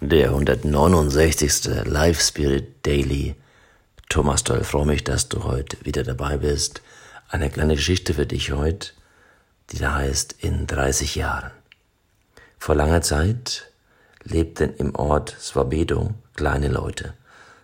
Der 0.00 0.28
169. 0.28 1.84
Live 1.86 2.20
Spirit 2.20 2.86
Daily. 2.86 3.34
Thomas 4.08 4.44
Doll, 4.44 4.62
freue 4.62 4.86
mich, 4.86 5.02
dass 5.02 5.28
du 5.28 5.42
heute 5.42 5.76
wieder 5.84 6.04
dabei 6.04 6.36
bist. 6.36 6.82
Eine 7.28 7.50
kleine 7.50 7.74
Geschichte 7.74 8.14
für 8.14 8.24
dich 8.24 8.52
heute, 8.52 8.90
die 9.70 9.78
da 9.78 9.96
heißt 9.96 10.36
in 10.38 10.68
30 10.68 11.16
Jahren. 11.16 11.50
Vor 12.60 12.76
langer 12.76 13.02
Zeit 13.02 13.72
lebten 14.22 14.72
im 14.76 14.94
Ort 14.94 15.36
Swabedo 15.40 16.14
kleine 16.36 16.68
Leute. 16.68 17.14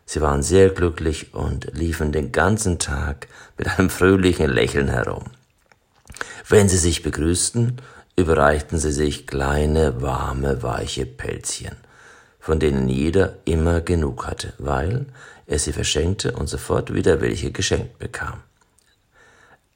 Sie 0.05 0.21
waren 0.21 0.43
sehr 0.43 0.71
glücklich 0.71 1.35
und 1.35 1.73
liefen 1.73 2.11
den 2.11 2.33
ganzen 2.33 2.81
Tag 2.81 3.29
mit 3.57 3.69
einem 3.69 3.91
fröhlichen 3.91 4.51
Lächeln 4.51 4.89
herum. 4.89 5.27
Wenn 6.49 6.69
sie 6.69 6.79
sich 6.79 7.05
begrüßten, 7.05 7.81
überreichten 8.17 8.81
sie 8.81 8.93
sich 8.93 9.29
kleine, 9.29 10.03
warme, 10.03 10.65
weiche 10.65 11.07
Pelzchen 11.07 11.77
von 12.45 12.61
denen 12.61 12.91
jeder 12.91 13.39
immer 13.47 13.81
genug 13.81 14.27
hatte, 14.27 14.53
weil 14.59 15.07
er 15.47 15.59
sie 15.59 15.73
verschenkte 15.73 16.33
und 16.33 16.47
sofort 16.47 16.93
wieder 16.93 17.23
welche 17.23 17.51
geschenkt 17.53 17.99
bekam. 17.99 18.43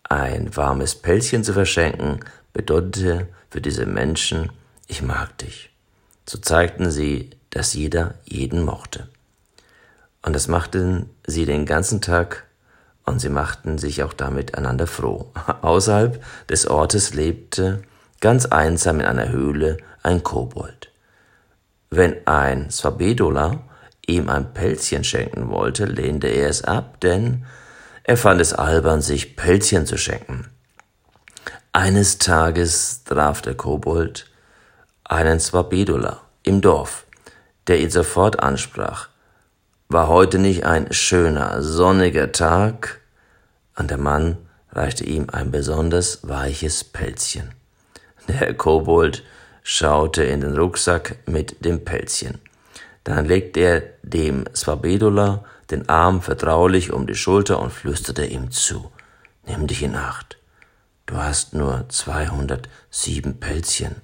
Ein 0.03 0.55
warmes 0.55 0.95
Pelzchen 0.95 1.45
zu 1.45 1.55
verschenken 1.55 2.21
bedeutete 2.53 3.27
für 3.49 3.63
diese 3.63 3.87
Menschen, 3.87 4.53
ich 4.87 5.01
mag 5.01 5.39
dich. 5.39 5.71
So 6.27 6.37
zeigten 6.37 6.91
sie, 6.91 7.31
dass 7.49 7.73
jeder 7.73 8.17
jeden 8.27 8.67
mochte. 8.67 9.09
Und 10.21 10.35
das 10.35 10.47
machten 10.47 11.09
sie 11.27 11.47
den 11.47 11.65
ganzen 11.65 12.03
Tag 12.03 12.45
und 13.07 13.19
sie 13.19 13.31
machten 13.31 13.79
sich 13.79 14.03
auch 14.03 14.13
damit 14.13 14.59
einander 14.59 14.87
froh. 14.87 15.33
Außerhalb 15.63 16.23
des 16.51 16.67
Ortes 16.67 17.15
lebte 17.15 17.83
ganz 18.21 18.45
einsam 18.45 19.01
in 19.01 19.07
einer 19.07 19.31
Höhle 19.31 19.79
ein 20.03 20.23
Kobold. 20.23 20.91
Wenn 21.91 22.27
ein 22.27 22.71
Swabedola 22.71 23.61
ihm 24.07 24.29
ein 24.29 24.53
Pelzchen 24.53 25.05
schenken 25.05 25.49
wollte, 25.49 25.85
lehnte 25.85 26.29
er 26.29 26.49
es 26.49 26.65
ab, 26.65 27.01
denn 27.01 27.47
er 28.05 28.17
fand 28.17 28.41
es 28.41 28.53
albern, 28.53 29.03
sich 29.03 29.37
Pelzchen 29.37 29.87
zu 29.87 29.99
schenken. 29.99 30.47
Eines 31.73 32.19
Tages 32.19 33.05
traf 33.05 33.43
der 33.43 33.55
Kobold 33.55 34.31
einen 35.05 35.41
Swabedola 35.41 36.23
im 36.43 36.61
Dorf, 36.61 37.07
der 37.67 37.79
ihn 37.79 37.91
sofort 37.91 38.41
ansprach. 38.41 39.09
War 39.89 40.09
heute 40.09 40.39
nicht 40.39 40.65
ein 40.65 40.93
schöner, 40.93 41.63
sonniger 41.63 42.33
Tag? 42.33 43.01
Und 43.77 43.91
der 43.91 43.99
Mann 43.99 44.37
reichte 44.73 45.05
ihm 45.05 45.29
ein 45.31 45.51
besonders 45.51 46.27
weiches 46.29 46.85
Pelzchen. 46.85 47.53
Der 48.29 48.53
Kobold 48.55 49.23
schaute 49.71 50.25
in 50.25 50.41
den 50.41 50.57
Rucksack 50.57 51.19
mit 51.27 51.63
dem 51.63 51.85
Pelzchen. 51.85 52.41
Dann 53.05 53.27
legte 53.27 53.61
er 53.61 53.83
dem 54.03 54.47
Swabedola 54.57 55.45
den 55.71 55.91
Arm 55.91 56.23
vertraulich 56.23 56.91
um 56.91 57.07
die 57.07 57.15
Schulter 57.15 57.61
und 57.61 57.71
flüsterte 57.71 58.25
ihm 58.25 58.51
zu. 58.51 58.91
Nimm 59.47 59.67
dich 59.67 59.83
in 59.83 59.95
Acht. 59.95 60.39
Du 61.05 61.19
hast 61.19 61.53
nur 61.53 61.87
207 61.87 63.41
Pelzchen. 63.41 63.97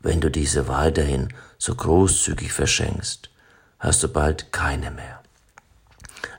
Wenn 0.00 0.20
du 0.20 0.30
diese 0.30 0.68
weiterhin 0.68 1.32
so 1.56 1.74
großzügig 1.74 2.52
verschenkst, 2.52 3.30
hast 3.78 4.02
du 4.02 4.08
bald 4.08 4.52
keine 4.52 4.90
mehr. 4.90 5.22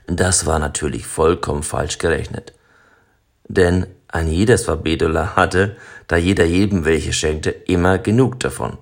Das 0.06 0.46
war 0.46 0.60
natürlich 0.60 1.04
vollkommen 1.04 1.64
falsch 1.64 1.98
gerechnet. 1.98 2.52
Denn 3.48 3.88
ein 4.12 4.28
jeder 4.28 4.56
Swabedola 4.58 5.36
hatte, 5.36 5.76
da 6.06 6.16
jeder 6.16 6.44
jedem 6.44 6.84
welche 6.84 7.12
schenkte, 7.12 7.50
immer 7.50 7.98
genug 7.98 8.38
davon. 8.40 8.78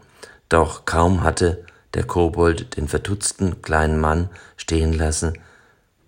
Doch 0.49 0.85
kaum 0.85 1.23
hatte 1.23 1.65
der 1.95 2.05
Kobold 2.05 2.77
den 2.77 2.89
vertutzten 2.89 3.63
kleinen 3.63 3.99
Mann 3.99 4.29
stehen 4.57 4.93
lassen, 4.93 5.39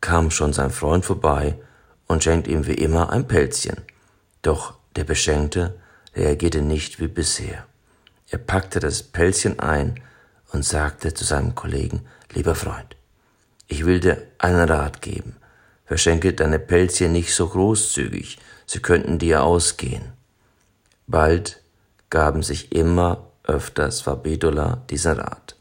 kam 0.00 0.30
schon 0.30 0.52
sein 0.52 0.70
Freund 0.70 1.04
vorbei 1.04 1.56
und 2.08 2.24
schenkte 2.24 2.50
ihm 2.50 2.66
wie 2.66 2.74
immer 2.74 3.10
ein 3.10 3.26
Pelzchen. 3.28 3.76
Doch 4.42 4.74
der 4.96 5.04
Beschenkte 5.04 5.78
reagierte 6.14 6.60
nicht 6.60 7.00
wie 7.00 7.08
bisher. 7.08 7.64
Er 8.28 8.38
packte 8.38 8.80
das 8.80 9.02
Pelzchen 9.02 9.60
ein 9.60 10.00
und 10.52 10.64
sagte 10.64 11.14
zu 11.14 11.24
seinem 11.24 11.54
Kollegen, 11.54 12.04
lieber 12.34 12.54
Freund, 12.54 12.96
ich 13.68 13.86
will 13.86 14.00
dir 14.00 14.20
einen 14.38 14.68
Rat 14.68 15.00
geben. 15.00 15.36
Verschenke 15.84 16.32
deine 16.32 16.58
Pelzchen 16.58 17.12
nicht 17.12 17.34
so 17.34 17.48
großzügig, 17.48 18.38
sie 18.66 18.80
könnten 18.80 19.18
dir 19.18 19.42
ausgehen. 19.42 20.12
Bald 21.06 21.62
gaben 22.10 22.42
sich 22.42 22.72
immer 22.72 23.26
öfter 23.44 23.90
Swabedola 23.90 24.82
diesen 24.90 25.18
Rat. 25.18 25.56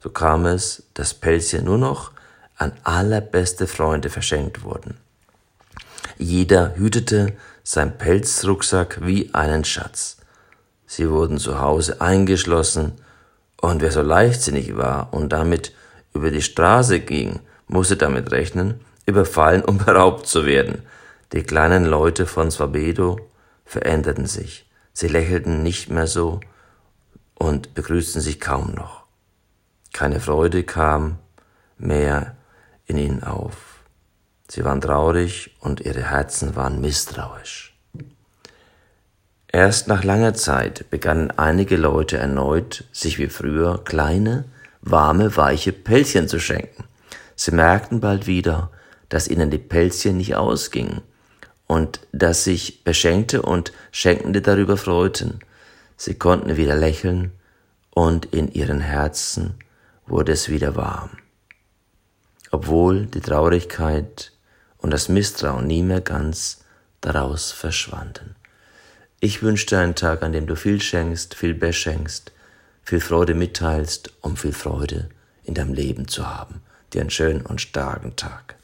So 0.00 0.10
kam 0.10 0.46
es, 0.46 0.84
dass 0.94 1.14
Pelzchen 1.14 1.64
nur 1.64 1.78
noch 1.78 2.12
an 2.56 2.72
allerbeste 2.84 3.66
Freunde 3.66 4.10
verschenkt 4.10 4.62
wurden. 4.62 4.96
Jeder 6.18 6.76
hütete 6.76 7.32
sein 7.64 7.96
Pelzrucksack 7.98 8.98
wie 9.02 9.32
einen 9.34 9.64
Schatz. 9.64 10.18
Sie 10.86 11.08
wurden 11.08 11.38
zu 11.38 11.60
Hause 11.60 12.00
eingeschlossen, 12.00 12.92
und 13.60 13.80
wer 13.80 13.92
so 13.92 14.02
leichtsinnig 14.02 14.76
war 14.76 15.14
und 15.14 15.32
damit 15.32 15.72
über 16.14 16.32
die 16.32 16.42
Straße 16.42 16.98
ging, 16.98 17.38
musste 17.68 17.96
damit 17.96 18.32
rechnen, 18.32 18.80
überfallen 19.06 19.64
und 19.64 19.86
beraubt 19.86 20.26
zu 20.26 20.46
werden. 20.46 20.82
Die 21.32 21.42
kleinen 21.42 21.86
Leute 21.86 22.26
von 22.26 22.50
Swabedo 22.50 23.18
veränderten 23.64 24.26
sich. 24.26 24.68
Sie 24.92 25.08
lächelten 25.08 25.62
nicht 25.62 25.88
mehr 25.88 26.06
so 26.06 26.40
und 27.34 27.72
begrüßten 27.72 28.20
sich 28.20 28.38
kaum 28.38 28.74
noch. 28.74 29.04
Keine 29.94 30.20
Freude 30.20 30.62
kam 30.62 31.18
mehr 31.78 32.36
in 32.84 32.98
ihnen 32.98 33.22
auf. 33.22 33.80
Sie 34.46 34.62
waren 34.62 34.82
traurig 34.82 35.56
und 35.60 35.80
ihre 35.80 36.10
Herzen 36.10 36.54
waren 36.54 36.82
misstrauisch. 36.82 37.74
Erst 39.48 39.88
nach 39.88 40.04
langer 40.04 40.34
Zeit 40.34 40.90
begannen 40.90 41.30
einige 41.30 41.76
Leute 41.78 42.18
erneut, 42.18 42.84
sich 42.92 43.18
wie 43.18 43.28
früher 43.28 43.82
kleine, 43.84 44.44
warme, 44.82 45.34
weiche 45.34 45.72
Pelzchen 45.72 46.28
zu 46.28 46.38
schenken. 46.38 46.84
Sie 47.36 47.52
merkten 47.52 48.00
bald 48.00 48.26
wieder, 48.26 48.70
dass 49.08 49.28
ihnen 49.28 49.50
die 49.50 49.58
Pelzchen 49.58 50.18
nicht 50.18 50.36
ausgingen 50.36 51.00
und 51.72 52.00
dass 52.12 52.44
sich 52.44 52.84
Beschenkte 52.84 53.40
und 53.40 53.72
Schenkende 53.92 54.42
darüber 54.42 54.76
freuten. 54.76 55.38
Sie 55.96 56.12
konnten 56.12 56.58
wieder 56.58 56.76
lächeln 56.76 57.32
und 57.88 58.26
in 58.26 58.52
ihren 58.52 58.80
Herzen 58.80 59.54
wurde 60.06 60.32
es 60.32 60.50
wieder 60.50 60.76
warm. 60.76 61.12
Obwohl 62.50 63.06
die 63.06 63.22
Traurigkeit 63.22 64.32
und 64.76 64.90
das 64.90 65.08
Misstrauen 65.08 65.66
nie 65.66 65.82
mehr 65.82 66.02
ganz 66.02 66.62
daraus 67.00 67.52
verschwanden. 67.52 68.36
Ich 69.20 69.42
wünschte 69.42 69.78
einen 69.78 69.94
Tag, 69.94 70.22
an 70.22 70.32
dem 70.32 70.46
du 70.46 70.56
viel 70.56 70.78
schenkst, 70.78 71.34
viel 71.34 71.54
beschenkst, 71.54 72.32
viel 72.82 73.00
Freude 73.00 73.32
mitteilst, 73.34 74.12
um 74.20 74.36
viel 74.36 74.52
Freude 74.52 75.08
in 75.42 75.54
deinem 75.54 75.72
Leben 75.72 76.06
zu 76.06 76.28
haben. 76.28 76.60
Dir 76.92 77.00
einen 77.00 77.08
schönen 77.08 77.46
und 77.46 77.62
starken 77.62 78.14
Tag. 78.14 78.56